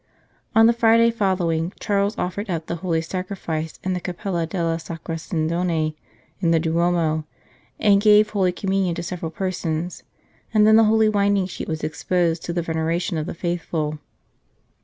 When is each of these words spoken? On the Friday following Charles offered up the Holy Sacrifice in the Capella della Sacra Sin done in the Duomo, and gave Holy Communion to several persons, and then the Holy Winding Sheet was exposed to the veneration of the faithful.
On 0.55 0.65
the 0.65 0.73
Friday 0.73 1.11
following 1.11 1.73
Charles 1.79 2.17
offered 2.17 2.49
up 2.49 2.65
the 2.65 2.77
Holy 2.77 3.03
Sacrifice 3.03 3.77
in 3.83 3.93
the 3.93 3.99
Capella 3.99 4.47
della 4.47 4.79
Sacra 4.79 5.15
Sin 5.15 5.45
done 5.47 5.69
in 5.69 6.49
the 6.49 6.59
Duomo, 6.59 7.27
and 7.79 8.01
gave 8.01 8.31
Holy 8.31 8.51
Communion 8.51 8.95
to 8.95 9.03
several 9.03 9.29
persons, 9.29 10.01
and 10.55 10.65
then 10.65 10.75
the 10.75 10.85
Holy 10.85 11.07
Winding 11.07 11.45
Sheet 11.45 11.67
was 11.67 11.83
exposed 11.83 12.43
to 12.45 12.51
the 12.51 12.63
veneration 12.63 13.15
of 13.19 13.27
the 13.27 13.35
faithful. 13.35 13.99